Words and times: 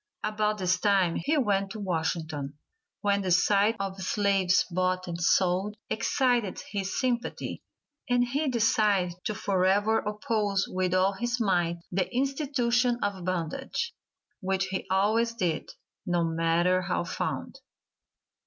About 0.23 0.57
this 0.57 0.79
time 0.79 1.13
he 1.15 1.37
went 1.37 1.69
to 1.73 1.79
Washington, 1.79 2.55
when 3.01 3.21
the 3.21 3.29
sight 3.29 3.75
of 3.79 4.01
slaves 4.01 4.65
bought 4.71 5.07
and 5.07 5.21
sold 5.21 5.77
excited 5.91 6.59
his 6.71 6.99
sympathy, 6.99 7.61
and 8.09 8.23
he 8.25 8.47
decided 8.47 9.13
to 9.25 9.35
forever 9.35 9.99
oppose 9.99 10.65
with 10.67 10.95
all 10.95 11.13
his 11.13 11.39
might 11.39 11.77
the 11.91 12.11
institution 12.11 12.97
of 13.03 13.23
bondage, 13.23 13.93
which 14.39 14.65
he 14.71 14.87
always 14.89 15.35
did, 15.35 15.69
no 16.07 16.23
matter 16.23 16.81
how 16.81 17.03
found. 17.03 17.59